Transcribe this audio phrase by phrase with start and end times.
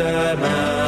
[0.00, 0.79] semaine.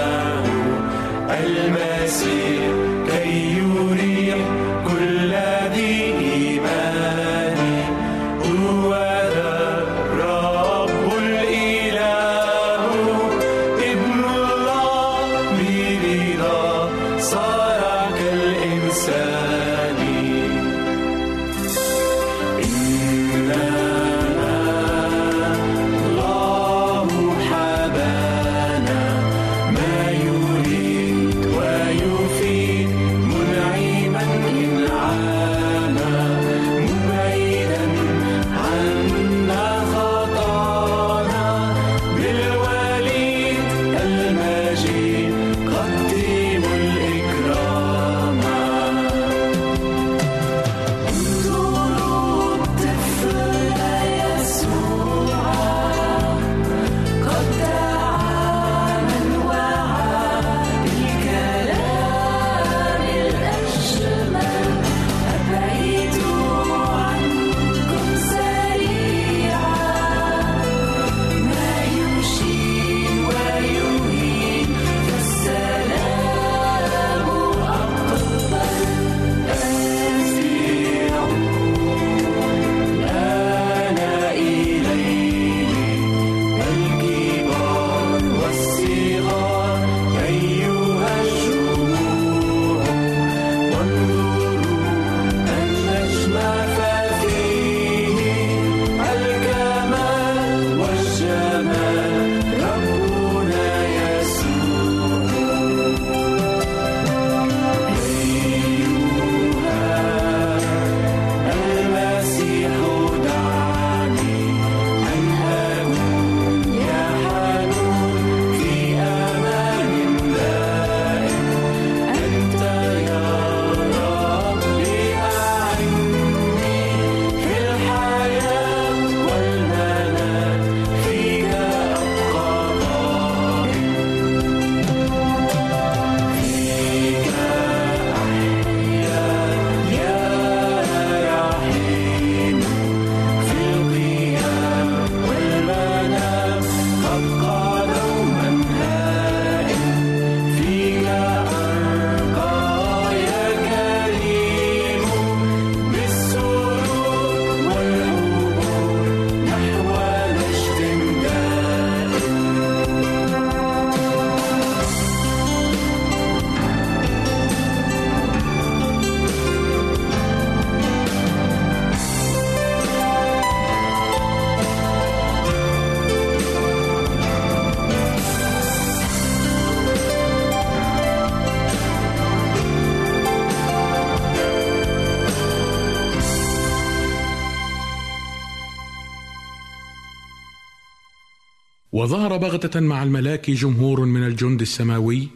[192.03, 195.29] وظهر بغتة مع الملاك جمهور من الجند السماوي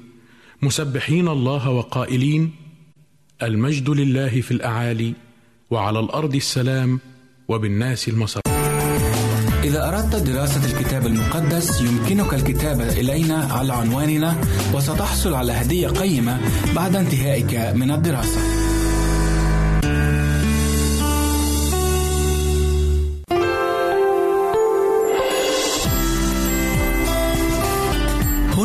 [0.62, 2.52] مسبحين الله وقائلين
[3.42, 5.14] المجد لله في الأعالي
[5.70, 7.00] وعلى الأرض السلام
[7.48, 8.40] وبالناس المصر
[9.64, 14.40] إذا أردت دراسة الكتاب المقدس يمكنك الكتابة إلينا على عنواننا
[14.74, 16.40] وستحصل على هدية قيمة
[16.76, 18.55] بعد انتهائك من الدراسة.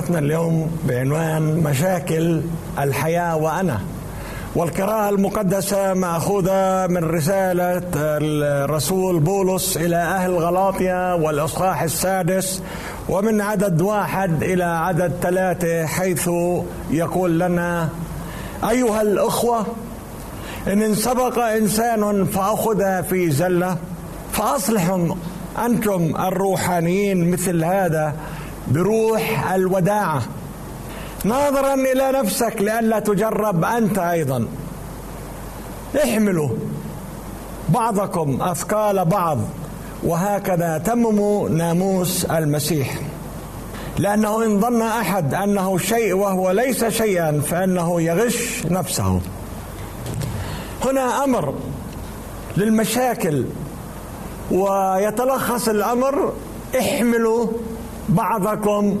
[0.00, 2.40] محاضرتنا اليوم بعنوان مشاكل
[2.78, 3.80] الحياة وأنا.
[4.54, 12.62] والقراءة المقدسة مأخوذة من رسالة الرسول بولس إلى أهل غلاطيا والإصحاح السادس
[13.08, 16.30] ومن عدد واحد إلى عدد ثلاثة حيث
[16.90, 17.88] يقول لنا
[18.70, 19.66] أيها الأخوة
[20.66, 23.76] إن سبق إنسان فأخذ في زلة
[24.32, 25.14] فأصلحوا
[25.64, 28.14] أنتم الروحانيين مثل هذا
[28.70, 30.22] بروح الوداعة
[31.24, 34.46] ناظرا إلى نفسك لئلا تجرب أنت أيضا.
[36.04, 36.48] احملوا
[37.68, 39.38] بعضكم أثقال بعض
[40.02, 42.98] وهكذا تمموا ناموس المسيح.
[43.98, 49.20] لأنه إن ظن أحد أنه شيء وهو ليس شيئا فإنه يغش نفسه.
[50.84, 51.54] هنا أمر
[52.56, 53.44] للمشاكل
[54.50, 56.32] ويتلخص الأمر
[56.78, 57.46] احملوا
[58.10, 58.98] بعضكم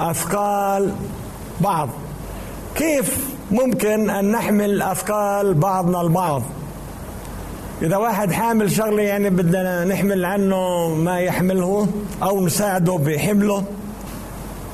[0.00, 0.92] أثقال
[1.60, 1.88] بعض.
[2.74, 6.42] كيف ممكن أن نحمل أثقال بعضنا البعض؟
[7.82, 11.88] إذا واحد حامل شغلة يعني بدنا نحمل عنه ما يحمله
[12.22, 13.64] أو نساعده بحمله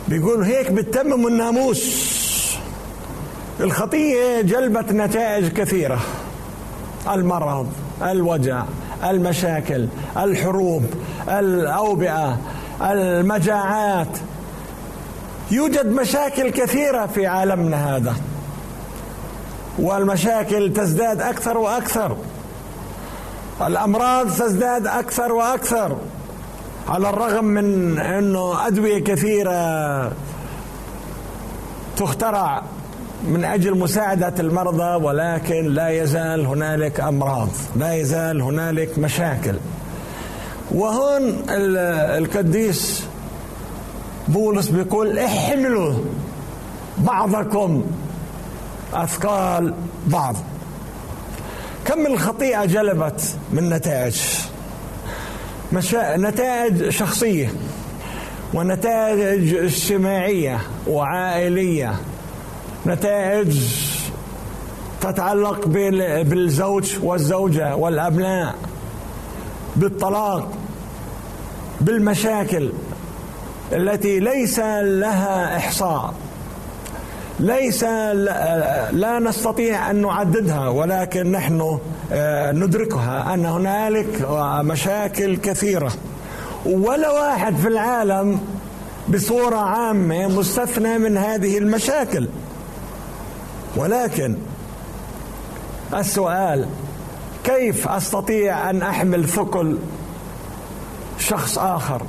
[0.09, 2.15] بيقول هيك بتتمم الناموس
[3.61, 6.01] الخطية جلبت نتائج كثيرة.
[7.13, 7.67] المرض
[8.03, 8.65] الوجع
[9.05, 9.87] المشاكل
[10.17, 10.85] الحروب
[11.29, 12.39] الأوبئة
[12.83, 14.19] المجاعات.
[15.51, 18.15] يوجد مشاكل كثيرة في عالمنا هذا.
[19.79, 22.17] والمشاكل تزداد أكثر وأكثر.
[23.67, 25.97] الأمراض تزداد أكثر وأكثر.
[26.89, 30.13] على الرغم من أنه أدوية كثيرة
[31.97, 32.63] تخترع
[33.29, 39.55] من أجل مساعدة المرضى ولكن لا يزال هنالك أمراض لا يزال هنالك مشاكل.
[40.71, 43.05] وهون القديس
[44.29, 45.95] بولس بيقول احملوا
[46.99, 47.85] بعضكم
[48.95, 49.75] أثقال
[50.07, 50.37] بعض.
[51.85, 54.21] كم الخطيئة جلبت من نتائج؟
[55.73, 56.17] مشا...
[56.17, 57.53] نتائج شخصية
[58.55, 61.95] ونتائج اجتماعية وعائلية.
[62.87, 63.61] نتائج
[65.01, 68.55] تتعلق بالزوج والزوجة والأبناء.
[69.77, 70.53] بالطلاق
[71.81, 72.73] بالمشاكل
[73.73, 76.15] التي ليس لها إحصاء
[77.41, 77.85] ليس
[78.93, 81.79] لا نستطيع أن نعددها ولكن نحن
[82.13, 84.29] آه، ندركها أن هنالك
[84.65, 85.93] مشاكل كثيرة.
[86.67, 88.41] ولا واحد في العالم
[89.09, 92.29] بصورة عامة مستثنى من هذه المشاكل.
[93.77, 94.37] ولكن
[95.95, 96.67] السؤال
[97.45, 99.79] كيف أستطيع أن أحمل ثقل
[101.19, 102.03] شخص آخر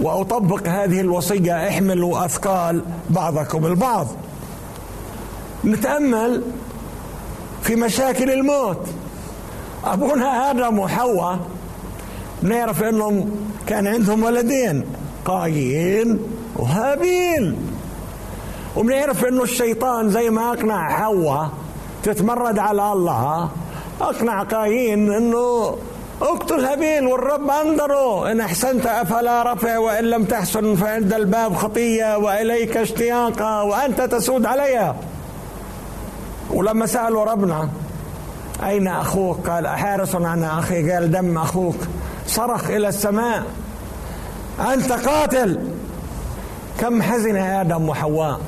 [0.00, 4.06] وأطبق هذه الوصية احملوا أثقال بعضكم البعض؟
[5.64, 6.42] نتأمل
[7.62, 8.86] في مشاكل الموت.
[9.84, 11.38] أبونا آدم وحواء
[12.42, 13.30] نعرف أنهم
[13.66, 14.84] كان عندهم ولدين
[15.24, 16.18] قايين
[16.56, 17.56] وهابيل.
[18.76, 21.50] وبنعرف انه الشيطان زي ما أقنع حواء
[22.02, 23.50] تتمرد على الله
[24.00, 25.76] أقنع قايين إنه
[26.22, 32.76] أقتل هابيل والرب انظره إن أحسنت أفلا رفع وإن لم تحسن فعند الباب خطية وإليك
[32.76, 34.96] اشتياقا وأنت تسود عليها
[36.50, 37.68] ولما سألوا ربنا
[38.66, 40.92] أين أخوك؟ قال أحارس عن أخي.
[40.92, 41.76] قال دم أخوك.
[42.26, 43.42] صرخ إلى السماء.
[44.72, 45.68] أنت قاتل.
[46.80, 48.40] كم حزن آدم وحواء.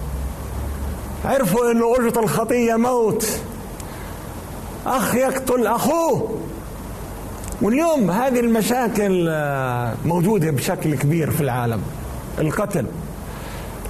[1.24, 3.40] عرفوا إنه أجرة الخطية موت.
[4.86, 6.38] أخ يقتل أخوه.
[7.62, 11.82] واليوم هذه المشاكل آه، موجودة بشكل كبير في العالم.
[12.38, 12.86] القتل.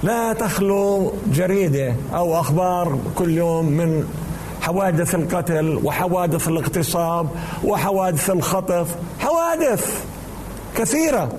[0.03, 4.07] لا تخلو جريدة أو أخبار كل يوم من
[4.61, 7.29] حوادث القتل وحوادث الاغتصاب
[7.63, 8.95] وحوادث الخطف.
[9.19, 10.03] حوادث
[10.77, 11.29] كثيرة.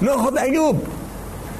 [0.00, 0.78] نأخذ أيوب.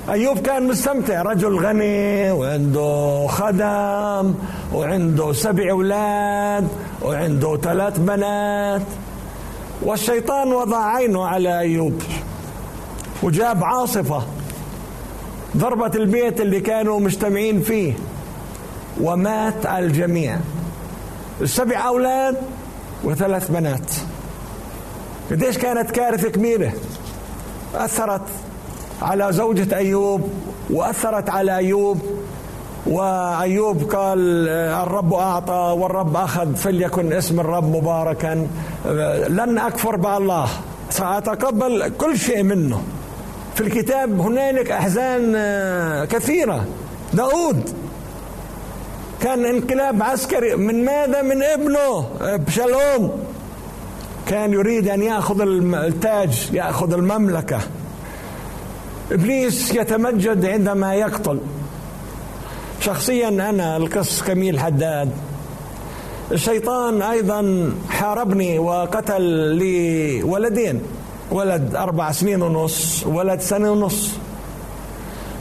[0.09, 1.23] أيوب كان مستمتع.
[1.23, 4.35] رجل غني وعنده خدم
[4.73, 6.69] وعنده سبع أولاد
[7.03, 8.83] وعنده ثلاث بنات.
[9.83, 12.03] والشيطان وضع عينه على أيوب
[13.23, 14.23] وجاب عاصفة
[15.57, 17.93] ضربت البيت اللي كانوا مجتمعين فيه.
[19.01, 20.39] ومات الجميع.
[21.41, 22.37] السبع أولاد
[23.05, 23.91] وثلاث بنات.
[25.31, 26.73] قديش كانت كارثة كبيرة.
[27.75, 28.23] أثرت
[29.03, 30.29] على زوجة أيوب
[30.71, 32.03] وأثرت على أيوب
[32.87, 38.47] وأيوب قال الرب أعطى والرب أخذ فليكن اسم الرب مباركا.
[39.29, 40.49] لن أكفر بالله
[40.91, 42.83] سأتقبل كل شيء منه.
[43.55, 46.65] في الكتاب هنالك أحزان آه، كثيرة.
[47.13, 47.71] داود
[49.21, 53.25] كان انقلاب عسكري من ماذا؟ من ابنه بشلوم
[54.27, 55.41] كان يريد أن يأخذ
[55.75, 57.59] التاج يأخذ المملكة.
[59.13, 61.41] إبليس يتمجد عندما يقتل.
[62.81, 65.11] شخصيا أنا القس كميل حداد.
[66.33, 70.83] الشيطان أيضا حاربني وقتل لي ولدين.
[71.31, 74.11] ولد أربع سنين ونص ولد سنة ونص.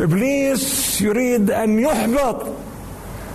[0.02, 2.46] إبليس يريد أن يحبط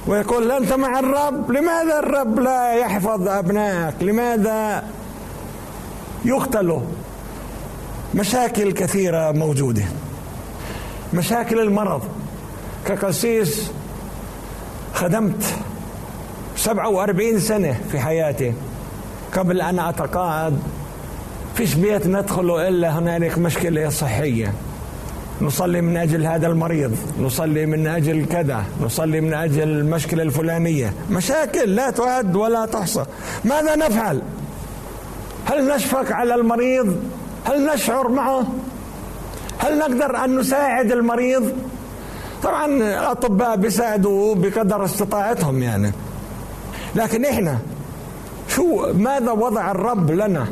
[0.07, 4.85] ويقول أنت مع الرب؟ لماذا الرب لا يحفظ أبنائك؟ لماذا
[6.25, 6.81] يقتلوا؟
[8.15, 9.83] مشاكل كثيرة موجودة.
[11.15, 12.03] مشاكل المرض.
[12.87, 13.71] كقسيس
[14.95, 15.43] خدمت
[16.57, 18.53] 47 سنة في حياتي.
[19.33, 20.59] قبل أن أتقاعد
[21.55, 24.53] فيش بيت ندخله إلا هنالك مشكلة صحية.
[25.41, 30.93] نصلي من أجل هذا المريض نصلي من أجل كذا نصلي من أجل المشكلة الفلانية.
[31.11, 33.05] مشاكل لا تعد ولا تحصى.
[33.45, 34.23] ماذا نفعل؟
[35.47, 36.97] هل نشفق على المريض؟
[37.45, 38.47] هل نشعر معه؟
[39.59, 41.53] هل نقدر أن نساعد المريض؟
[42.43, 45.93] طبعا الأطباء بيساعدوا بقدر استطاعتهم يعني.
[46.95, 47.59] لكن إحنا
[48.49, 50.47] شو ماذا وضع الرب لنا؟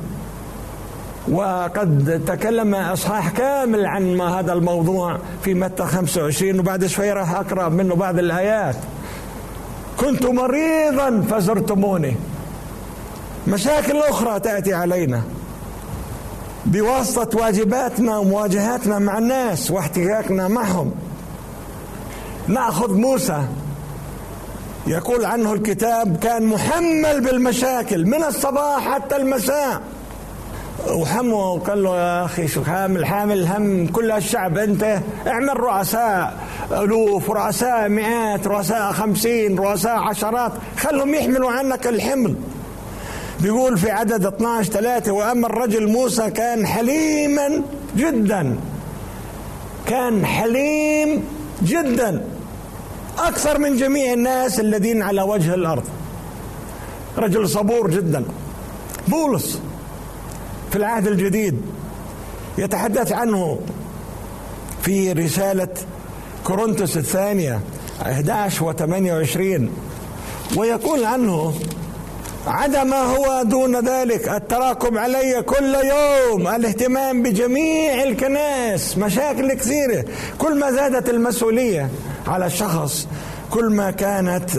[1.29, 7.69] وقد تكلم إصحاح كامل عن ما هذا الموضوع في متى 25 وبعد شوي راح أقرأ
[7.69, 8.77] منه بعض الآيات.
[10.01, 12.17] كنت مريضا فزرتموني.
[13.49, 15.23] مشاكل أخرى تأتي علينا.
[16.67, 20.95] بواسطة واجباتنا ومواجهاتنا مع الناس واحتكاكنا معهم.
[22.49, 23.43] نأخذ موسى
[24.87, 29.81] يقول عنه الكتاب كان محمل بالمشاكل من الصباح حتى المساء.
[30.91, 34.99] وحمه وقال له يا أخي شو حامل؟ حامل هم كل الشعب أنت.
[35.27, 36.37] اعمل رؤساء
[36.73, 40.53] ألوف رؤساء مئات رؤساء خمسين رؤساء عشرات.
[40.79, 42.35] خلهم يحملوا عنك الحمل.
[43.41, 47.63] بيقول في عدد 12 ثلاثة وأما الرجل موسى كان حليما
[47.97, 48.57] جدا.
[49.87, 51.25] كان حليم
[51.63, 52.25] جدا.
[53.19, 55.85] أكثر من جميع الناس الذين على وجه الأرض.
[57.19, 58.25] رجل صبور جدا.
[59.09, 59.61] بولس
[60.71, 61.61] في العهد الجديد
[62.59, 63.59] يتحدث عنه
[64.83, 65.69] في رسالة
[66.45, 67.61] كورنثوس الثانية
[68.03, 69.71] 11 و 28
[70.57, 71.55] ويقول عنه
[72.47, 74.29] عدا ما هو دون ذلك.
[74.29, 76.49] التراكم علي كل يوم.
[76.49, 80.05] الاهتمام بجميع الكنائس مشاكل كثيرة.
[80.39, 81.91] كل ما زادت المسؤولية
[82.27, 83.09] على الشخص
[83.51, 84.51] كل ما كانت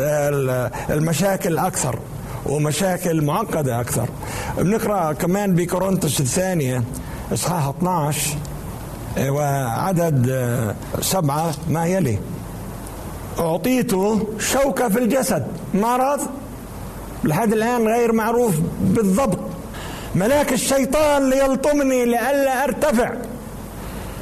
[0.89, 2.00] المشاكل أكثر
[2.45, 4.10] ومشاكل معقدة أكثر.
[4.58, 6.84] بنقرأ كمان بكورنثوس الثانية
[7.34, 8.38] إصحاح 12
[9.19, 12.19] وعدد سبعة ما يلي.
[13.39, 13.91] أعطيت
[14.39, 15.47] شوكة في الجسد.
[15.73, 16.19] مرض؟
[17.23, 19.39] لحد الآن غير معروف بالضبط.
[20.15, 23.12] ملاك الشيطان ليلطمني لئلا أرتفع.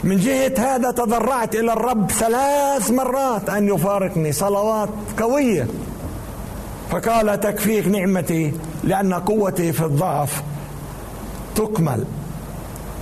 [0.04, 5.68] من جهة هذا تضرعت إلى الرب ثلاث مرات أن يفارقني صلوات قوية.
[6.92, 8.54] فقال تكفيك نعمتي
[8.84, 10.44] لأن قوتي في الضعف
[11.56, 12.06] تكمل.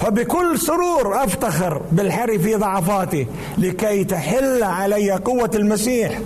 [0.02, 3.28] فبكل سرور أفتخر بالحري في ضعفاتي
[3.58, 6.20] لكي تحل علي قوة المسيح.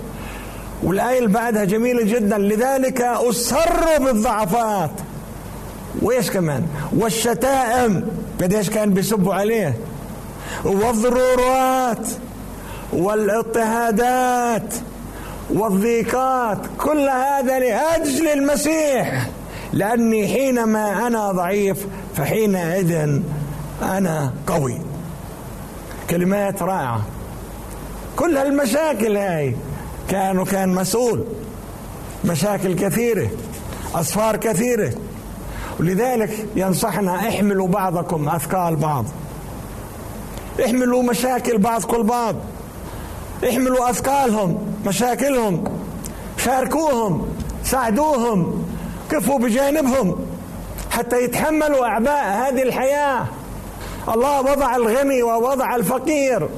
[0.82, 4.90] والآية اللي بعدها جميلة جدا لذلك اسر بالضعفات.
[6.02, 8.04] وإيش كمان؟ والشتائم.
[8.40, 9.76] قديش كان بيسبوا عليه؟
[10.64, 12.06] والضرورات
[12.92, 14.74] والاضطهادات
[15.50, 16.58] والضيقات.
[16.78, 19.26] كل هذا لأجل المسيح.
[19.72, 21.86] لأني حينما أنا ضعيف
[22.16, 23.20] فحينئذ
[23.82, 24.80] أنا قوي.
[26.10, 27.02] كلمات رائعة.
[28.16, 29.56] كل هالمشاكل هاي.
[30.08, 31.24] كانوا كان مسؤول.
[32.24, 33.30] مشاكل كثيرة
[33.94, 34.92] اصفار كثيرة.
[35.80, 39.04] ولذلك ينصحنا احملوا بعضكم أثقال بعض.
[40.64, 42.36] احملوا مشاكل بعضكم البعض
[43.48, 45.64] احملوا أثقالهم مشاكلهم.
[46.44, 47.28] شاركوهم
[47.64, 48.64] ساعدوهم
[49.10, 50.26] كفوا بجانبهم
[50.90, 53.26] حتى يتحملوا أعباء هذه الحياة.
[54.08, 56.48] الله وضع الغني ووضع الفقير.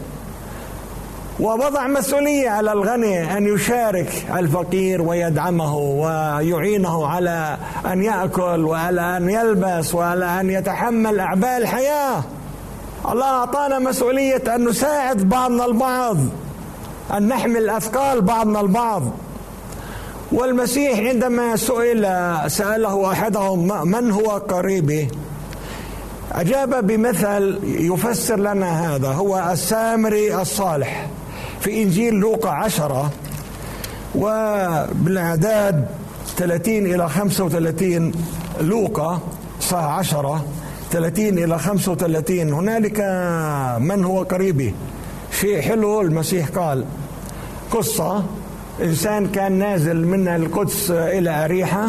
[1.40, 9.94] ووضع مسؤولية على الغني أن يشارك الفقير ويدعمه ويعينه على أن يأكل وعلى أن يلبس
[9.94, 12.22] وعلى أن يتحمل أعباء الحياة.
[13.12, 16.16] الله أعطانا مسؤولية أن نساعد بعضنا البعض
[17.16, 19.02] أن نحمل أثقال بعضنا البعض.
[20.32, 22.06] والمسيح عندما سئل
[22.46, 25.08] سأله أحدهم من هو قريبي؟
[26.32, 31.06] أجاب بمثل يفسر لنا هذا هو السامري الصالح.
[31.60, 33.10] في إنجيل لوقا عشرة
[34.14, 35.86] وبالأعداد
[36.36, 38.12] 30 إلى 35
[38.60, 39.20] لوقا
[39.60, 40.44] صح عشرة
[40.92, 43.00] 30 إلى 35 هنالك
[43.80, 44.74] من هو قريبي؟
[45.40, 46.84] شيء حلو المسيح قال
[47.70, 48.24] قصة
[48.82, 51.88] إنسان كان نازل من القدس إلى أريحة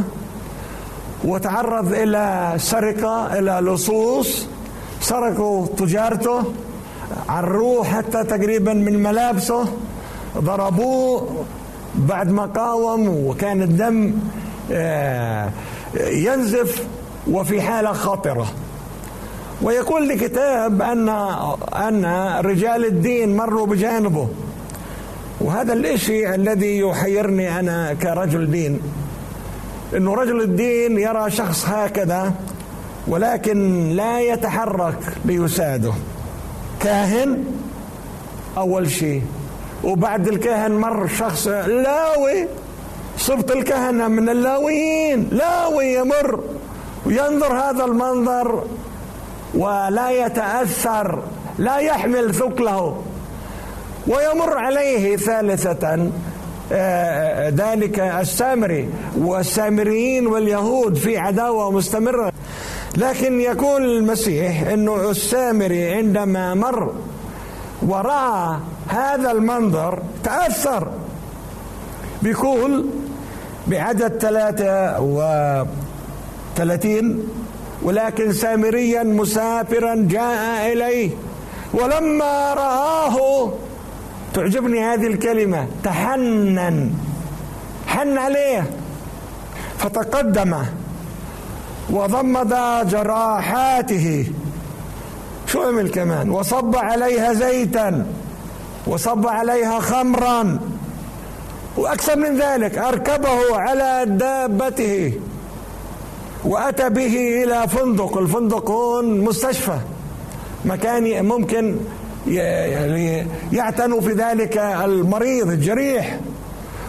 [1.24, 4.46] وتعرض إلى سرقة إلى لصوص
[5.02, 6.44] سرقوا تجارته
[7.30, 9.66] عروه حتى تقريبا من ملابسه
[10.38, 11.46] ضربوه
[11.96, 14.14] بعد ما قاوم وكان الدم
[14.72, 15.50] آه،
[15.96, 16.88] ينزف
[17.28, 18.48] وفي حالة خطرة.
[19.62, 21.10] ويقول الكتاب أن
[21.76, 22.06] أن
[22.46, 24.28] رجال الدين مروا بجانبه.
[25.42, 28.80] وهذا الإشي الذي يحيرني أنا كرجل دين
[29.98, 32.34] أنه رجل الدين يرى شخص هكذا
[33.08, 35.94] ولكن لا يتحرك ليساعده.
[36.84, 37.46] كاهن؟
[38.58, 39.22] أول شيء.
[39.84, 42.48] وبعد الكاهن مر شخص لاوي.
[43.18, 45.30] صبت الكهنة من اللاويين.
[45.32, 46.44] لاوي يمر.
[47.06, 48.64] وينظر هذا المنظر
[49.54, 51.24] ولا يتأثر
[51.58, 53.02] لا يحمل ثقله.
[54.08, 56.10] ويمر عليه ثالثة.
[56.72, 58.90] آه، ذلك السامري.
[59.18, 62.32] والسامريين واليهود في عداوة مستمرة.
[62.98, 66.94] لكن يقول المسيح إنه السامري عندما مر
[67.82, 70.88] ورأى هذا المنظر تأثر.
[72.22, 72.86] بيقول
[73.68, 75.02] بعدد ثلاثة
[76.56, 77.28] وثلاثين
[77.84, 81.10] ولكن سامريا مسافرا جاء إليه
[81.74, 83.52] ولما رآه
[84.34, 86.92] تعجبني هذه الكلمة تحنن
[87.88, 88.70] حن عليه
[89.78, 90.56] فتقدم.
[91.92, 92.54] وضمد
[92.90, 94.26] جراحاته.
[95.48, 98.06] شو عمل كمان؟ وصب عليها زيتا.
[98.88, 100.60] وصب عليها خمرا.
[101.78, 105.14] وأكثر من ذلك أركبه على دابته.
[106.46, 108.18] وأتى به إلى فندق.
[108.18, 109.78] الفندق هون مستشفى.
[110.66, 111.76] مكان ممكن
[112.28, 116.20] يعني يعتنوا في ذلك المريض الجريح.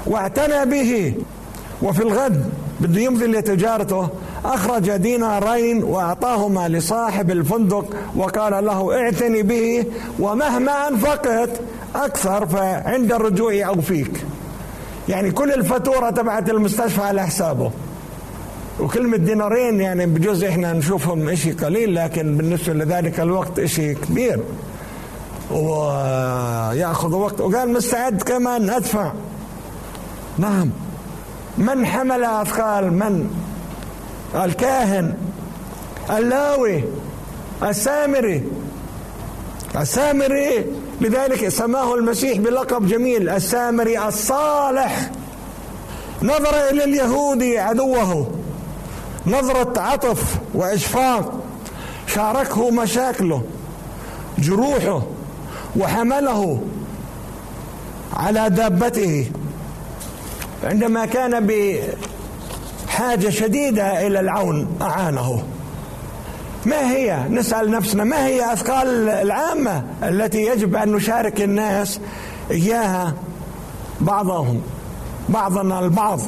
[0.07, 1.15] واعتنى به.
[1.83, 4.09] وفي الغد بده يمضي لتجارته.
[4.45, 9.85] أخرج دينارين وأعطاهما لصاحب الفندق وقال له اعتني به
[10.19, 11.51] ومهما أنفقت
[11.95, 14.25] أكثر فعند الرجوع أوفيك
[15.09, 17.71] يعني كل الفاتورة تبعت المستشفى على حسابه.
[18.81, 24.41] وكلمة دينارين يعني بجوز إحنا نشوفهم إشي قليل لكن بالنسبة لذلك الوقت إشي كبير.
[25.51, 29.13] ويأخذ وقت وقال مستعد كمان أدفع.
[30.39, 30.71] نعم.
[31.59, 33.42] من حمل أثقال؟ من؟
[34.35, 35.15] الكاهن
[36.11, 36.85] اللاوي
[37.63, 38.43] السامري.
[39.77, 40.67] السامري
[41.01, 45.11] لذلك سماه المسيح بلقب جميل السامري الصالح.
[46.23, 48.31] نظر إلى اليهودي عدوه.
[49.27, 51.41] نظرة عطف وإشفاق.
[52.07, 53.43] شاركه مشاكله
[54.39, 55.03] جروحه
[55.77, 56.63] وحمله
[58.13, 59.31] على دابته.
[60.65, 61.47] عندما كان
[62.93, 65.43] بحاجة شديدة إلى العون أعانه.
[66.67, 72.01] ما هي؟ نسأل نفسنا ما هي أثقال العامة التي يجب أن نشارك الناس
[72.51, 73.15] إياها
[74.01, 74.63] بعضهم
[75.29, 76.21] بعضنا البعض؟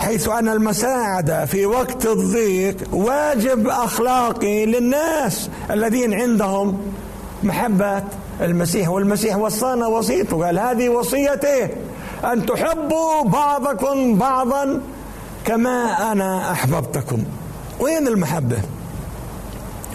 [0.00, 6.78] حيث أن المساعدة في وقت الضيق واجب أخلاقي للناس الذين عندهم
[7.42, 8.02] محبة
[8.40, 11.68] المسيح والمسيح وصانا وصيته قال هذه وصيته
[12.24, 14.80] أن تحبوا بعضكم بعضا
[15.44, 17.24] كما أنا أحببتكم.
[17.80, 18.58] وين المحبة؟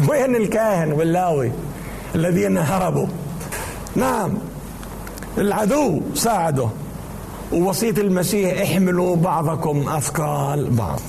[0.10, 1.52] وين الكاهن واللاوي
[2.16, 3.08] الذين هربوا؟
[3.96, 4.34] نعم
[5.38, 6.68] العدو ساعده
[7.54, 11.00] ووصية المسيح احملوا بعضكم أثقال بعض.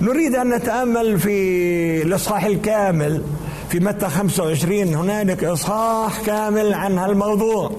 [0.00, 3.22] نريد أن نتأمل في الإصحاح الكامل
[3.68, 7.70] في متى 25 هنالك إصحاح كامل عن هالموضوع.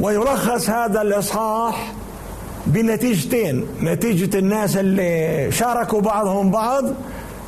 [0.00, 1.92] ويلخص هذا الإصحاح
[2.72, 3.66] بنتيجتين.
[3.82, 6.84] نتيجة الناس اللي شاركوا بعضهم بعض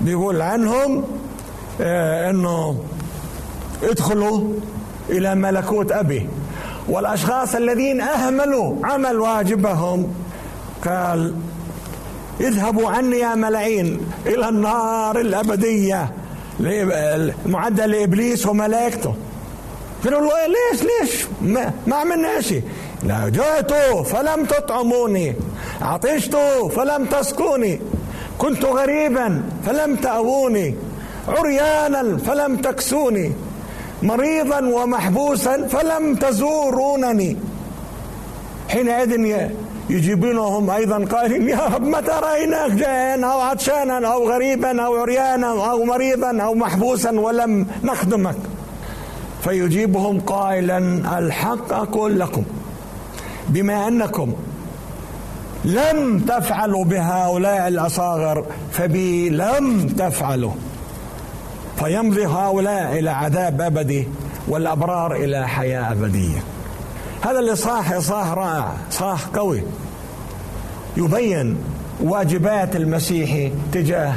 [0.01, 1.05] بيقول عنهم
[1.81, 2.85] آه إنه
[3.83, 4.53] ادخلوا
[5.11, 6.29] إلى ملكوت أبي.
[6.89, 10.15] والأشخاص الذين أهملوا عمل واجبهم
[10.85, 11.35] قال
[12.41, 16.13] اذهبوا عني يا ملاعين إلى النار الأبدية
[16.61, 19.15] المعدة لإبليس وملائكته.
[20.05, 22.63] قالوا ليش ليش؟ ما, ما عملنا شيء.
[23.05, 23.73] لا جئت
[24.07, 25.35] فلم تطعموني.
[25.83, 26.37] عطشت
[26.77, 27.81] فلم تسقوني.
[28.38, 30.75] كنت غريبا فلم تأووني.
[31.29, 33.33] عريانا فلم تكسوني.
[34.03, 37.37] مريضا ومحبوسا فلم تزورونني.
[38.69, 39.12] حينئذ
[39.90, 45.85] يجيبونهم أيضا قائلين يا رب متى رأيناك؟ جائعا أو عطشانا أو غريبا أو عريانا أو
[45.85, 48.37] مريضا أو محبوسا ولم نخدمك.
[49.45, 50.79] فيجيبهم قائلا
[51.19, 52.43] الحق أقول لكم.
[53.55, 54.33] بما أنكم
[55.64, 60.53] لم تفعلوا بهؤلاء الأصاغر فبي لم تفعلوا.
[61.77, 64.09] فيمضي هؤلاء إلى عذاب أبدي
[64.49, 66.43] والأبرار إلى حياة أبدية.
[67.23, 69.62] هذا الاصحاح اصحاح رائع اصحاح قوي.
[70.97, 71.57] يبين
[72.01, 74.14] واجبات المسيحي تجاه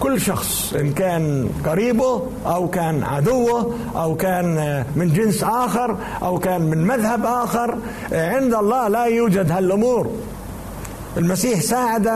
[0.00, 6.60] كل شخص إن كان قريبه أو كان عدوه أو كان من جنس آخر أو كان
[6.60, 7.78] من مذهب آخر
[8.12, 10.10] عند الله لا يوجد هالأمور.
[11.16, 12.08] المسيح ساعد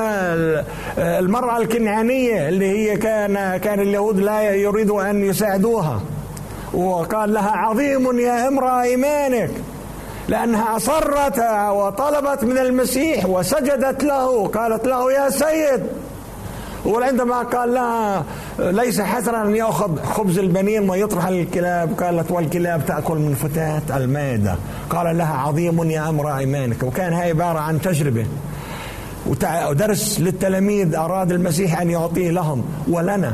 [0.98, 6.00] المرأة الكنعانية اللي هي كان كان اليهود لا يريدوا أن يساعدوها.
[6.74, 9.50] وقال لها عظيم يا امرأة إيمانك.
[10.28, 11.38] لأنها أصرت
[11.70, 14.46] وطلبت من المسيح وسجدت له.
[14.46, 15.82] قالت له يا سيد.
[16.86, 18.24] وعندما قال لها
[18.58, 24.54] ليس حسنا أن يأخذ خبز البنين ويطرح الكلاب قالت والكلاب تأكل من فتاة المائدة
[24.90, 26.82] قال لها عظيم يا امرأة إيمانك.
[26.82, 28.26] وكان هاي عبارة عن تجربة.
[29.68, 32.64] ودرس للتلاميذ أراد المسيح أن يعطيه لهم.
[32.88, 33.32] ولنا.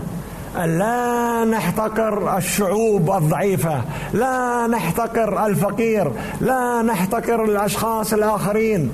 [0.57, 3.83] لا نحتقر الشعوب الضعيفة.
[4.13, 6.13] لا نحتقر الفقير.
[6.41, 8.91] لا نحتقر الأشخاص الآخرين.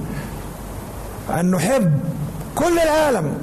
[1.41, 2.01] أن نحب
[2.55, 3.42] كل العالم.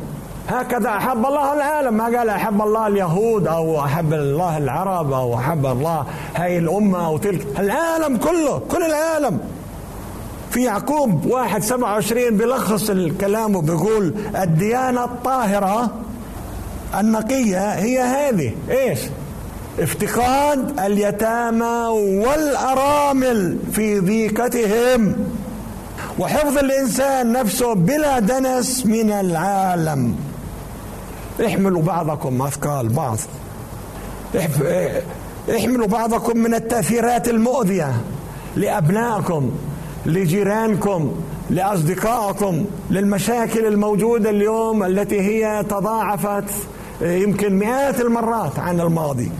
[0.49, 1.93] هكذا أحب الله العالم.
[1.93, 7.17] ما قال أحب الله اليهود أو أحب الله العرب أو أحب الله هاي الأمة أو
[7.17, 7.47] تلك.
[7.59, 9.39] العالم كله كل العالم.
[10.51, 15.91] في يعقوب واحد سبعة وعشرين بيلخص الكلام وبيقول الديانة الطاهرة
[16.99, 18.51] النقية هي هذه.
[18.69, 18.99] إيش؟
[19.79, 21.87] افتقاد اليتامى
[22.25, 25.15] والأرامل في ضيقتهم
[26.19, 30.28] وحفظ الإنسان نفسه بلا دنس من العالم.
[31.45, 33.17] احملوا بعضكم أثقال بعض.
[35.55, 38.01] احملوا بعضكم من التأثيرات المؤذية
[38.55, 39.51] لأبنائكم
[40.05, 41.15] لجيرانكم
[41.49, 46.53] لأصدقائكم للمشاكل الموجودة اليوم التي هي تضاعفت
[47.01, 49.31] يمكن مئات المرات عن الماضي.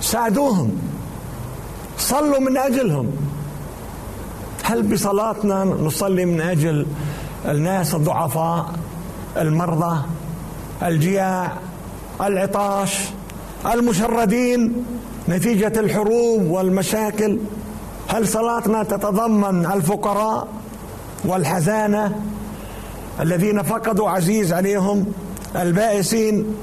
[0.00, 0.72] ساعدوهم.
[1.98, 3.10] صلوا من أجلهم.
[4.62, 6.86] هل بصلاتنا نصلي من أجل
[7.44, 8.66] الناس الضعفاء
[9.36, 10.02] المرضى؟
[10.84, 11.52] الجياع
[12.20, 12.98] العطاش
[13.72, 14.84] المشردين
[15.28, 17.38] نتيجة الحروب والمشاكل.
[18.08, 20.48] هل صلاتنا تتضمن الفقراء
[21.24, 22.20] والحزانة
[23.20, 25.12] الذين فقدوا عزيز عليهم
[25.56, 26.54] البائسين؟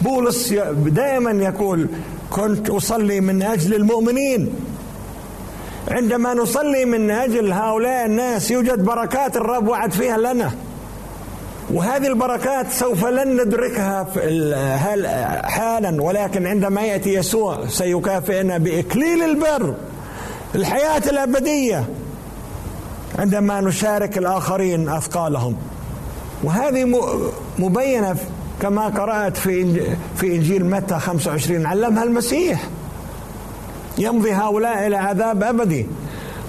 [0.00, 0.54] بولس
[0.86, 1.88] دائما يقول
[2.30, 4.54] كنت أصلي من أجل المؤمنين.
[5.88, 10.50] عندما نصلي من أجل هؤلاء الناس يوجد بركات الرب وعد فيها لنا.
[11.72, 14.06] وهذه البركات سوف لن ندركها
[15.42, 19.74] حالا ولكن عندما يأتي يسوع سيكافئنا باكليل البر
[20.54, 21.84] الحياة الأبدية
[23.18, 25.56] عندما نشارك الآخرين أثقالهم.
[26.44, 27.00] وهذه
[27.58, 28.16] مبينة
[28.62, 29.80] كما قرأت في
[30.16, 32.60] في إنجيل متى 25 علمها المسيح.
[33.98, 35.86] يمضي هؤلاء إلى عذاب أبدي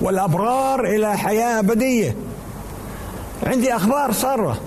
[0.02, 2.16] والأبرار إلى حياة أبدية.
[3.48, 4.58] عندي أخبار سارة.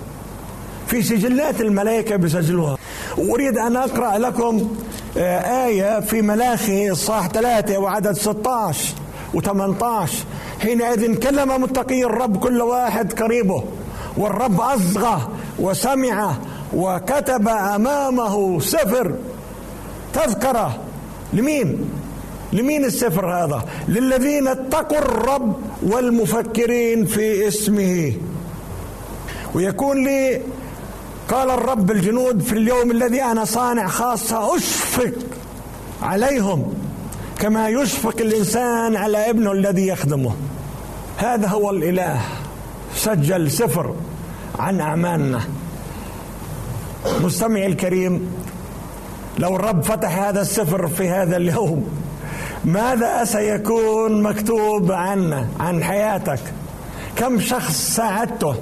[0.87, 2.77] في سجلات الملائكة بسجلوها.
[3.17, 4.75] أريد أن أقرأ لكم
[5.17, 8.95] آه، آية في ملاخي الصاح ثلاثة وعدد 16
[9.33, 10.09] و18
[10.61, 13.63] حينئذ كلم متقي الرب كل واحد قريبه
[14.17, 15.27] والرب أصغى
[15.59, 16.33] وسمع
[16.73, 19.13] وكتب أمامه سفر.
[20.13, 20.77] تذكرة
[21.33, 21.89] لمين؟
[22.53, 28.13] لمين السفر هذا؟ للذين اتقوا الرب والمفكرين في اسمه.
[29.55, 30.41] ويكون لي
[31.29, 35.13] قال الرب الجنود في اليوم الذي أنا صانع خاصة أشفق
[36.01, 36.73] عليهم
[37.39, 40.35] كما يشفق الإنسان على ابنه الذي يخدمه.
[41.17, 42.21] هذا هو الإله.
[42.95, 43.95] سجل سفر
[44.59, 45.41] عن أعمالنا.
[47.21, 48.31] مستمعي الكريم
[49.37, 51.87] لو الرب فتح هذا السفر في هذا اليوم
[52.65, 56.39] ماذا سيكون مكتوب عنا عن حياتك؟
[57.15, 58.55] كم شخص ساعدته؟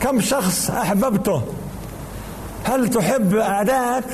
[0.00, 1.42] كم شخص أحببته؟
[2.66, 4.04] هل تحب اعدائك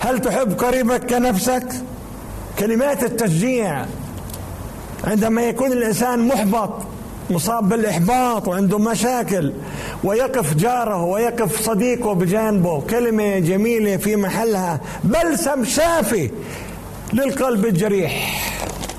[0.00, 1.66] هل تحب قريبك كنفسك؟
[2.58, 3.84] كلمات التشجيع.
[5.04, 6.70] عندما يكون الإنسان محبط
[7.30, 9.52] مصاب بالإحباط وعنده مشاكل
[10.04, 16.30] ويقف جاره ويقف صديقه بجانبه كلمة جميلة في محلها بلسم شافي
[17.12, 18.42] للقلب الجريح.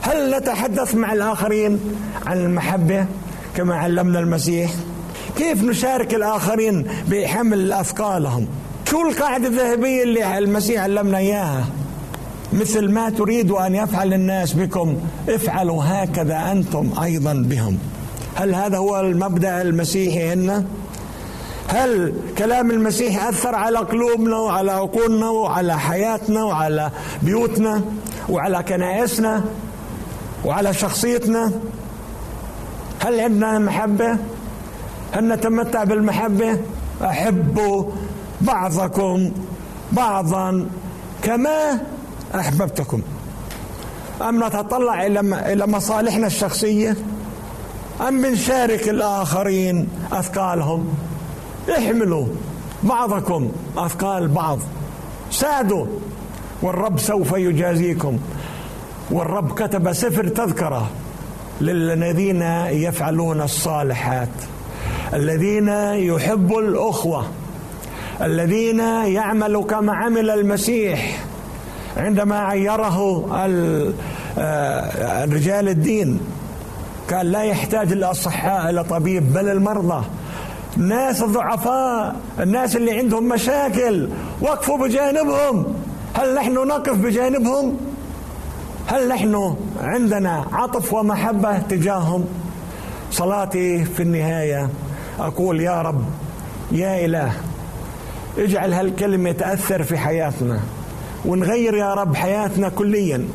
[0.01, 1.79] هل نتحدث مع الآخرين
[2.25, 3.05] عن المحبة
[3.55, 4.71] كما علمنا المسيح؟
[5.39, 8.47] كيف نشارك الآخرين بحمل أثقالهم؟
[8.89, 11.65] شو القاعدة الذهبية اللي المسيح علمنا إياها؟
[12.53, 14.97] مثل ما تريد أن يفعل الناس بكم
[15.29, 17.77] افعلوا هكذا أنتم أيضا بهم.
[18.35, 20.65] هل هذا هو المبدأ المسيحي هنا؟
[21.67, 27.81] هل كلام المسيح أثر على قلوبنا وعلى عقولنا وعلى حياتنا وعلى بيوتنا
[28.29, 29.43] وعلى كنائسنا
[30.45, 31.51] وعلى شخصيتنا؟
[32.99, 34.17] هل عندنا محبة؟
[35.11, 36.59] هل نتمتع بالمحبة.
[37.01, 37.85] أحبوا
[38.41, 39.31] بعضكم
[39.91, 40.69] بعضا
[41.23, 41.79] كما
[42.35, 43.01] أحببتكم.
[44.21, 46.95] أم نتطلع إلى مصالحنا الشخصية؟
[48.07, 50.93] أم بنشارك الآخرين أثقالهم؟
[51.77, 52.25] احملوا
[52.83, 54.59] بعضكم أثقال بعض.
[55.31, 55.85] ساعدوا.
[56.61, 58.19] والرب سوف يجازيكم.
[59.11, 60.89] والرب كتب سفر تذكرة.
[61.61, 62.41] للذين
[62.71, 64.29] يفعلون الصالحات.
[65.13, 67.25] الذين يحبوا الأخوة
[68.21, 71.23] الذين يعملوا كما عمل المسيح
[71.97, 73.27] عندما عيره
[74.37, 76.19] آه، رجال الدين.
[77.09, 80.05] كان لا يحتاج الأصحاء إلى طبيب بل المرضى.
[80.77, 84.09] الناس الضعفاء الناس اللي عندهم مشاكل
[84.41, 85.65] وقفوا بجانبهم.
[86.13, 87.77] هل نحن نقف بجانبهم؟
[88.87, 92.25] هل نحن عندنا عطف ومحبة تجاههم؟
[93.11, 94.69] صلاتي في النهاية.
[95.19, 96.03] أقول يا رب
[96.71, 97.31] يا إله
[98.37, 100.59] اجعل هالكلمة تأثر في حياتنا
[101.25, 103.27] ونغير يا رب حياتنا كليا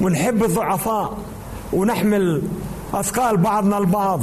[0.00, 1.16] ونحب الضعفاء
[1.72, 2.42] ونحمل
[2.94, 4.20] أثقال بعضنا البعض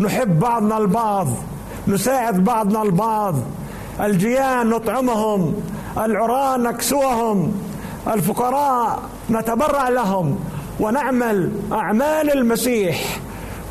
[0.00, 1.28] نحب بعضنا البعض
[1.88, 3.34] نساعد بعضنا البعض
[4.00, 5.54] الجيان نطعمهم
[5.98, 7.52] العراة نكسوهم
[8.14, 10.38] الفقراء نتبرع لهم
[10.80, 13.18] ونعمل أعمال المسيح.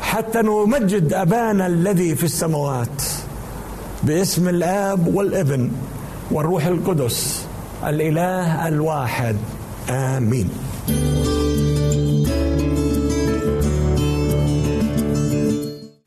[0.00, 3.02] حتى نمجد أبانا الذي في السماوات
[4.02, 5.70] باسم الآب والابن
[6.30, 7.44] والروح القدس
[7.86, 9.36] الإله الواحد.
[9.90, 10.48] آمين.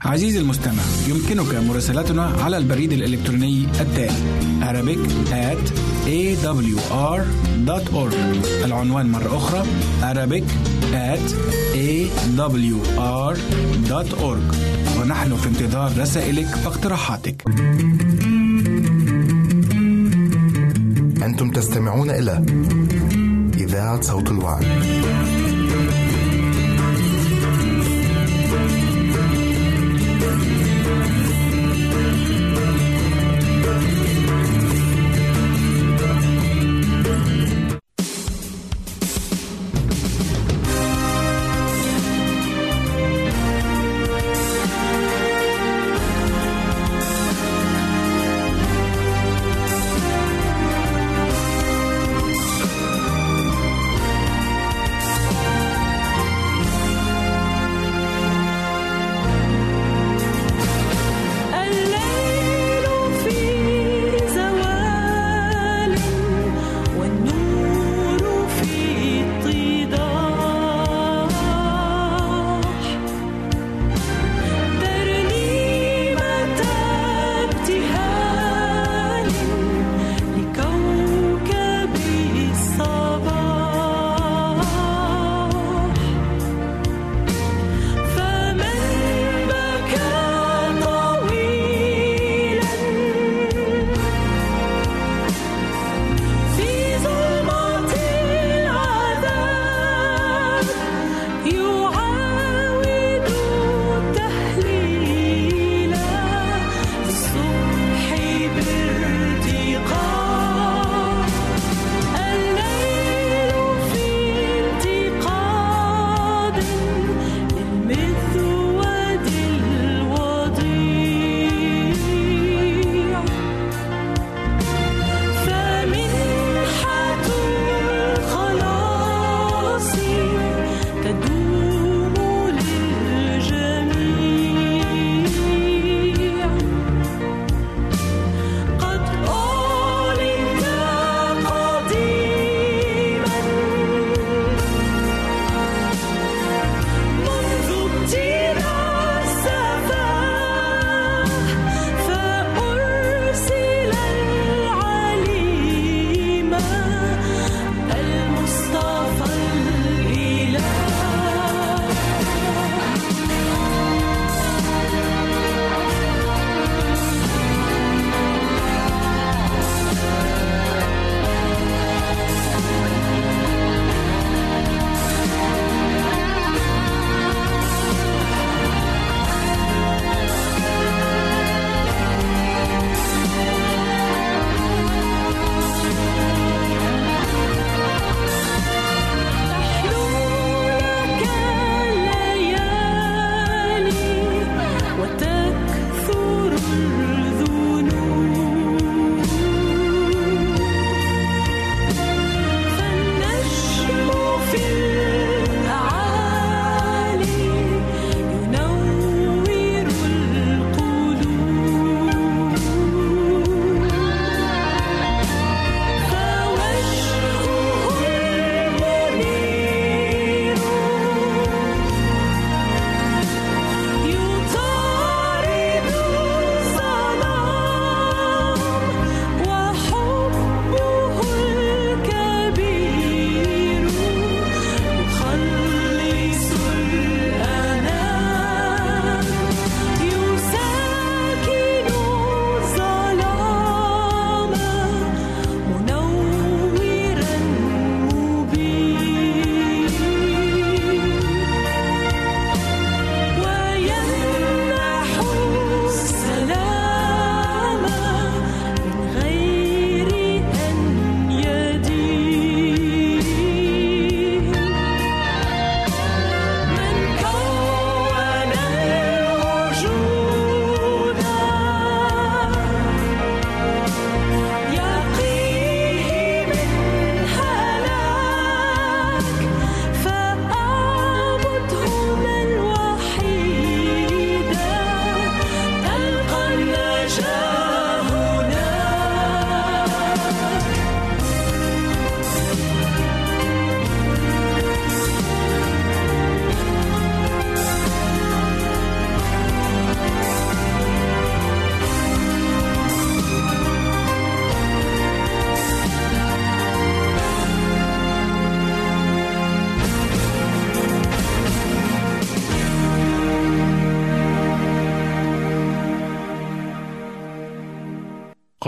[0.01, 4.99] عزيزي المستمع يمكنك مراسلتنا على البريد الإلكتروني التالي Arabic
[5.32, 6.85] at awr.org
[8.65, 9.63] العنوان مرة أخرى
[10.01, 10.43] Arabic
[10.93, 11.33] at
[11.75, 13.23] awr.org
[14.99, 17.43] ونحن في انتظار رسائلك واقتراحاتك.
[21.23, 22.45] أنتم تستمعون إلى
[23.57, 24.65] إذاعة صوت الوعي.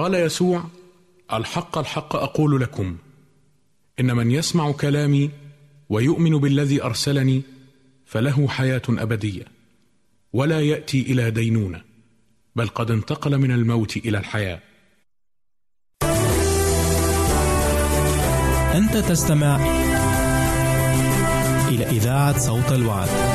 [0.06, 0.64] قال يسوع
[1.34, 2.98] الحق الحق أقول لكم
[4.00, 5.32] إن من يسمع كلامي
[5.90, 7.42] ويؤمن بالذي أرسلني
[8.06, 9.44] فله حياة أبدية
[10.34, 11.82] ولا يأتي إلى دينونة
[12.56, 14.60] بل قد انتقل من الموت إلى الحياة
[18.74, 19.56] أنت تستمع
[21.70, 23.35] إلى إذاعة صوت الوعد.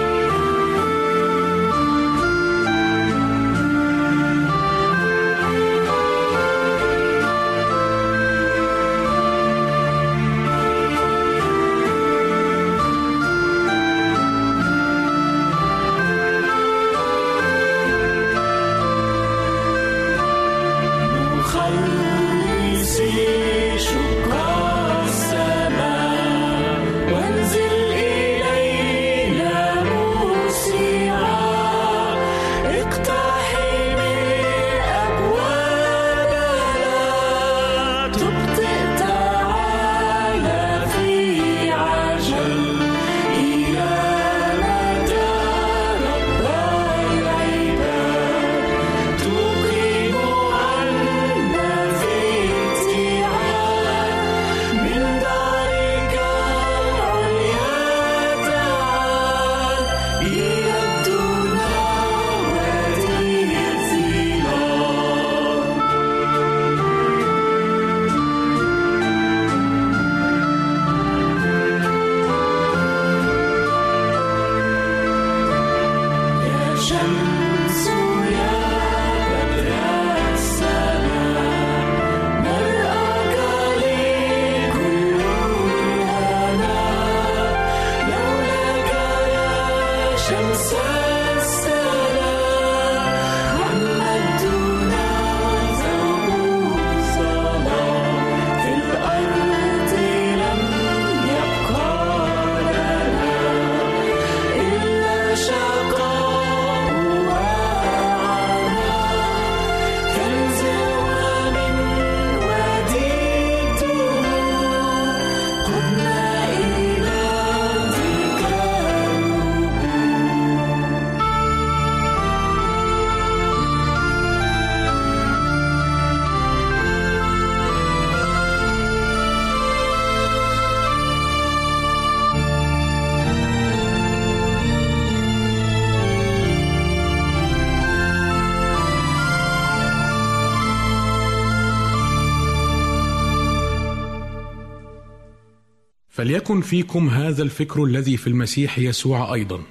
[146.51, 149.63] فليكن فيكم هذا الفكر الذي في المسيح يسوع أيضا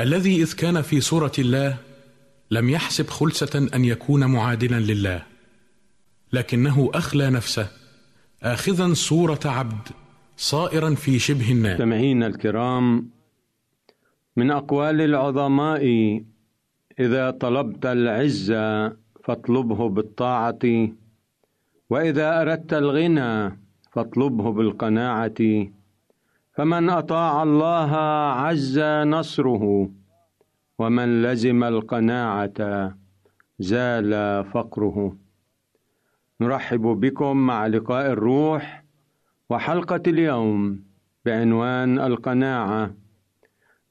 [0.00, 1.76] الذي إذ كان في صورة الله
[2.50, 5.22] لم يحسب خلسة أن يكون معادلا لله
[6.32, 7.68] لكنه أخلى نفسه
[8.42, 9.88] اخذا صورة عبد
[10.36, 11.80] صائرا في شبه الناس.
[11.80, 13.08] مستمعينا الكرام
[14.36, 15.84] من أقوال العظماء
[17.00, 20.64] إذا طلبت العزة فاطلبه بالطاعة
[21.90, 23.58] وإذا أردت الغنى
[23.92, 25.40] فاطلبه بالقناعة.
[26.54, 27.96] فمن أطاع الله
[28.46, 29.90] عز نصره
[30.78, 32.94] ومن لزم القناعة
[33.58, 35.16] زال فقره.
[36.40, 38.84] نرحب بكم مع لقاء الروح
[39.50, 40.82] وحلقة اليوم
[41.24, 42.94] بعنوان القناعة.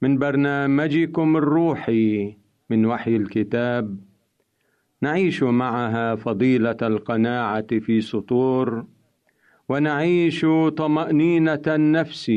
[0.02, 2.38] من برنامجكم الروحي
[2.70, 4.00] من وحي الكتاب.
[5.02, 8.86] نعيش معها فضيلة القناعة في سطور
[9.70, 10.46] ونعيش
[10.78, 12.32] طمأنينة النفس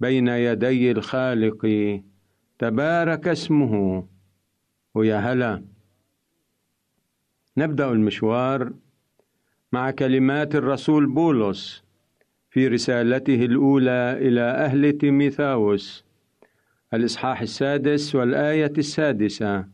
[0.00, 1.62] بين يدي الخالق.
[2.58, 4.06] تبارك اسمه.
[4.94, 5.64] ويا هلا.
[7.56, 8.72] نبدأ المشوار
[9.72, 11.84] مع كلمات الرسول بولس
[12.50, 16.04] في رسالته الأولى إلى أهل تيميثاوس.
[16.94, 19.64] الإصحاح السادس والآية السادسة.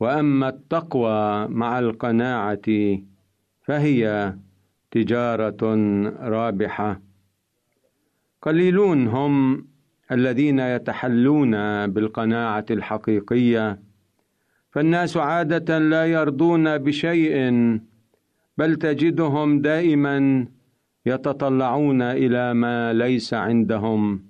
[0.00, 2.98] وأما التقوى مع القناعة
[3.62, 4.34] فهي
[4.90, 5.62] تجارة
[6.20, 7.00] رابحة.
[8.42, 9.66] قليلون هم
[10.12, 11.52] الذين يتحلون
[11.86, 13.80] بالقناعة الحقيقية.
[14.70, 17.34] فالناس عادة لا يرضون بشيء
[18.58, 20.46] بل تجدهم دائما
[21.06, 24.24] يتطلعون إلى ما ليس عندهم.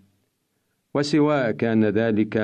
[0.94, 2.36] وسواء كان ذلك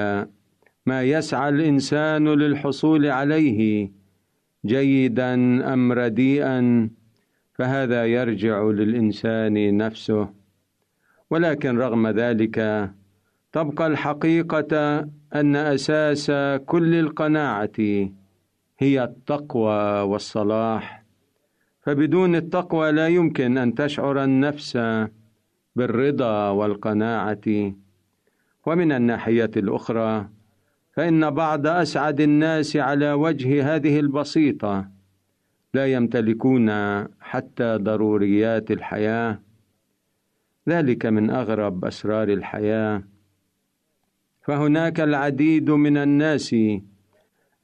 [0.87, 3.93] ما يسعى الإنسان للحصول عليه
[4.67, 5.35] جيدا
[5.73, 6.91] أم رديئا
[7.59, 10.29] فهذا يرجع للإنسان نفسه.
[11.31, 12.91] ولكن رغم ذلك
[13.53, 15.01] تبقى الحقيقة
[15.35, 16.33] أن أساس
[16.67, 17.79] كل القناعة
[18.79, 21.05] هي التقوى والصلاح.
[21.83, 24.79] فبدون التقوى لا يمكن أن تشعر النفس
[25.77, 27.73] بالرضا والقناعة.
[28.67, 30.29] ومن الناحية الأخرى
[30.93, 34.96] فإن بعض أسعد الناس على وجه هذه البسيطة
[35.77, 36.69] لا يمتلكون
[37.21, 39.41] حتى ضروريات الحياة.
[40.69, 43.03] ذلك من أغرب أسرار الحياة.
[44.45, 46.57] فهناك العديد من الناس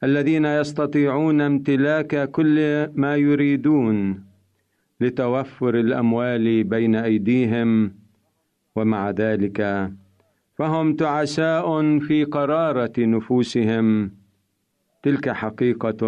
[0.03, 2.57] الذين يستطيعون امتلاك كل
[2.93, 4.23] ما يريدون
[5.01, 7.71] لتوفر الأموال بين أيديهم
[8.75, 9.59] ومع ذلك.
[10.57, 14.11] فهم تعساء في قرارة نفوسهم.
[15.03, 16.01] تلك حقيقة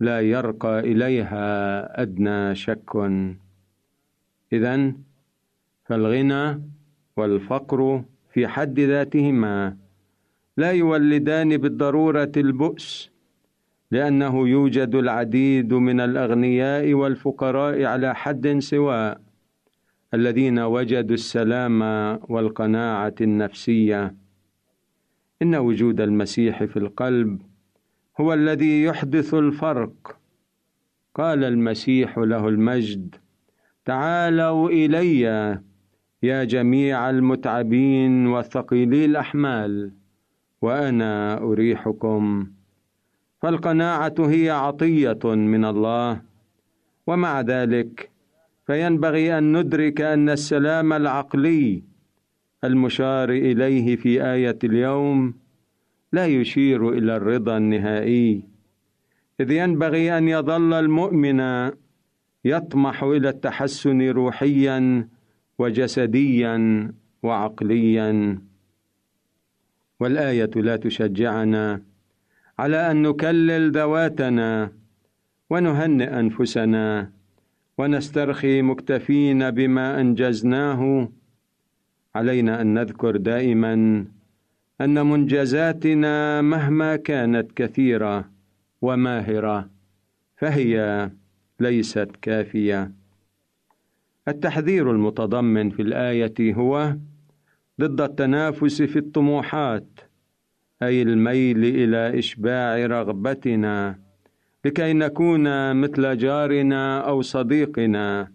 [0.00, 2.96] لا يرقى إليها أدنى شك.
[4.52, 4.92] اذا
[5.84, 6.62] فالغنى
[7.16, 9.76] والفقر في حد ذاتهما
[10.56, 13.10] لا يولدان بالضرورة البؤس
[13.90, 19.20] لأنه يوجد العديد من الأغنياء والفقراء على حد سواء
[20.14, 21.82] الذين وجدوا السلام
[22.28, 24.14] والقناعة النفسية.
[25.42, 27.42] إن وجود المسيح في القلب
[28.20, 30.18] هو الذي يحدث الفرق.
[31.14, 33.14] قال المسيح له المجد
[33.84, 35.20] تعالوا إلي
[36.22, 39.92] يا جميع المتعبين والثقيلي الأحمال
[40.62, 42.46] وأنا أريحكم.
[43.42, 46.20] فالقناعة هي عطية من الله
[47.06, 48.10] ومع ذلك
[48.66, 51.82] فينبغي أن ندرك أن السلام العقلي
[52.64, 55.34] المشار إليه في آية اليوم
[56.12, 58.42] لا يشير إلى الرضا النهائي.
[59.40, 61.70] إذ ينبغي أن يظل المؤمن
[62.44, 65.08] يطمح إلى التحسن روحيا
[65.58, 66.92] وجسديا
[67.22, 68.38] وعقليا.
[70.00, 71.82] والآية لا تشجعنا
[72.58, 74.72] على أن نكلل ذواتنا
[75.50, 77.10] ونهنئ أنفسنا
[77.78, 81.08] ونسترخي مكتفين بما أنجزناه.
[82.14, 84.04] علينا أن نذكر دائما
[84.80, 88.30] أن منجزاتنا مهما كانت كثيرة
[88.82, 89.68] وماهرة
[90.36, 91.10] فهي
[91.60, 92.92] ليست كافية.
[94.28, 96.96] التحذير المتضمن في الآية هو
[97.80, 100.00] ضد التنافس في الطموحات
[100.82, 103.98] أي الميل إلى إشباع رغبتنا
[104.64, 108.32] لكي نكون مثل جارنا أو صديقنا.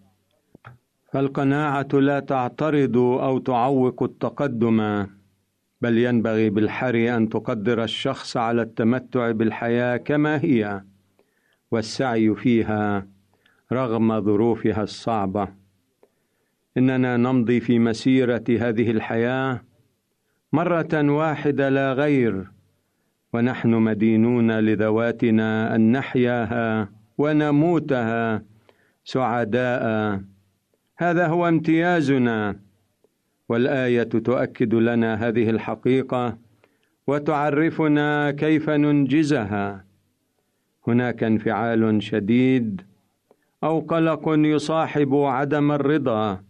[1.11, 5.07] فالقناعة لا تعترض أو تعوق التقدم.
[5.83, 10.81] بل ينبغي بالحري أن تقدر الشخص على التمتع بالحياة كما هي
[11.71, 13.07] والسعي فيها
[13.71, 15.47] رغم ظروفها الصعبة.
[16.77, 19.61] إننا نمضي في مسيرة هذه الحياة
[20.53, 22.51] مرة واحدة لا غير
[23.33, 28.43] ونحن مدينون لذواتنا أن نحياها ونموتها
[29.05, 30.21] سعداء.
[30.97, 32.55] هذا هو امتيازنا.
[33.49, 36.37] والآية تؤكد لنا هذه الحقيقة
[37.07, 39.85] وتعرفنا كيف ننجزها.
[40.87, 42.81] هناك انفعال شديد
[43.63, 46.43] أو قلق يصاحب عدم الرضا.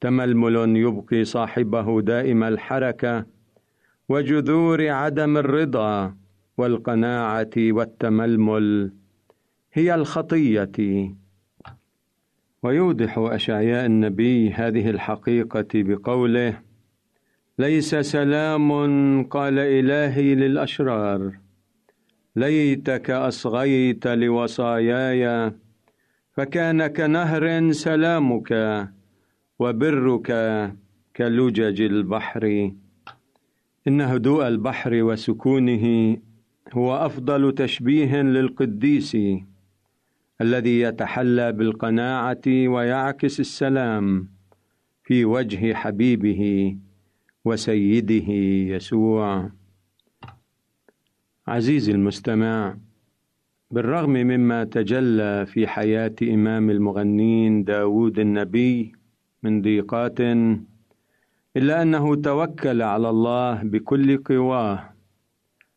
[0.00, 3.26] تململ يبقي صاحبه دائم الحركة
[4.08, 6.14] وجذور عدم الرضا
[6.58, 8.92] والقناعة والتململ
[9.72, 11.14] هي الخطية.
[12.64, 16.60] ويوضح أشعياء النبي هذه الحقيقة بقوله
[17.58, 18.72] ليس سلام
[19.22, 21.32] قال إلهي للأشرار.
[22.36, 25.52] ليتك أصغيت لوصاياي
[26.32, 28.50] فكان كنهر سلامك
[29.58, 30.28] وبرك
[31.16, 32.72] كلجج البحر.
[33.88, 36.16] إن هدوء البحر وسكونه
[36.72, 39.16] هو أفضل تشبيه للقديس.
[40.40, 44.28] الذي يتحلى بالقناعة ويعكس السلام
[45.04, 46.76] في وجه حبيبه
[47.44, 48.32] وسيده
[48.74, 49.50] يسوع.
[51.46, 52.76] عزيزي المستمع
[53.70, 58.92] بالرغم مما تجلى في حياة إمام المغنين داود النبي
[59.42, 60.20] من ضيقات
[61.56, 64.94] إلا أنه توكل على الله بكل قواه.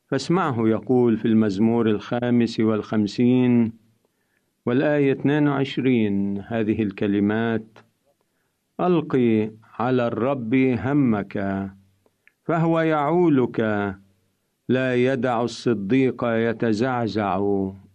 [0.08, 3.74] فاسمعه يقول في المزمور الخامس والخمسين
[4.68, 7.80] والآية 22 هذه الكلمات
[8.80, 11.70] ألقي على الرب همك
[12.44, 13.60] فهو يعولك
[14.70, 17.38] لا يدع الصديق يتزعزع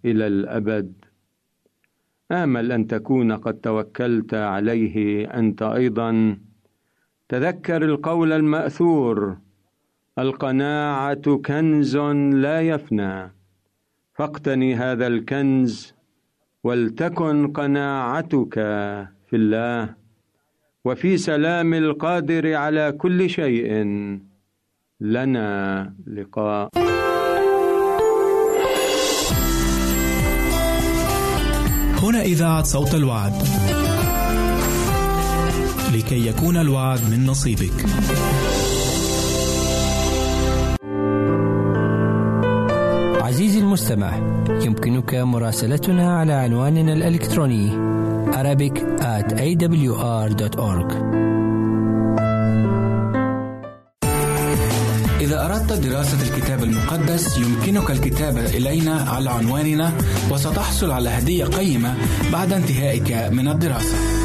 [0.05, 0.93] إلى الأبد.
[2.31, 6.39] آمل أن تكون قد توكلت عليه أنت أيضا.
[7.29, 9.37] تذكر القول المأثور
[10.19, 13.33] القناعة كنز لا يفنى.
[14.15, 16.02] فاقتني هذا الكنز
[16.65, 18.55] ولتكن قناعتك
[19.31, 19.95] في الله
[20.85, 23.73] وفي سلام القادر على كل شيء
[25.01, 26.69] لنا لقاء.
[32.03, 33.33] هنا إذاعة صوت الوعد.
[35.95, 37.77] لكي يكون الوعد من نصيبك.
[43.73, 44.17] المستمع
[44.65, 47.71] يمكنك مراسلتنا على عنواننا الإلكتروني
[48.33, 50.93] Arabic at awr.org
[55.21, 59.93] إذا أردت دراسة الكتاب المقدس يمكنك الكتابة إلينا على عنواننا
[60.31, 61.95] وستحصل على هدية قيمة
[62.33, 64.22] بعد انتهائك من الدراسة.